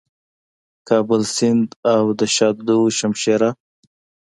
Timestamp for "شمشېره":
2.97-3.49